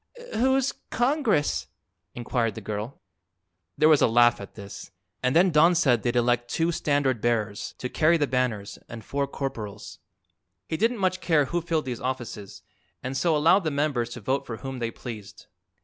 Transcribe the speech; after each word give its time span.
"Who's 0.33 0.71
Congress?" 0.89 1.67
inquired 2.15 2.55
the 2.55 2.59
girl. 2.61 2.99
There 3.77 3.87
was 3.87 4.01
a 4.01 4.07
laugh, 4.07 4.41
at 4.41 4.55
this, 4.55 4.89
and 5.21 5.35
then 5.35 5.51
Don 5.51 5.75
said 5.75 6.01
they'd 6.01 6.15
elect 6.15 6.49
two 6.49 6.71
standard 6.71 7.21
bearers, 7.21 7.75
to 7.77 7.87
carry 7.87 8.17
the 8.17 8.25
banners, 8.25 8.79
and 8.89 9.05
four 9.05 9.27
corporals. 9.27 9.99
He 10.67 10.75
didn't 10.75 10.97
much 10.97 11.21
care 11.21 11.45
who 11.45 11.61
filled 11.61 11.85
these 11.85 12.01
offices, 12.01 12.63
and 13.03 13.15
so 13.15 13.37
allowed 13.37 13.63
the 13.63 13.69
members 13.69 14.09
to 14.15 14.21
vote 14.21 14.43
for 14.47 14.57
whom 14.57 14.79
they 14.79 14.89
pleased. 14.89 15.45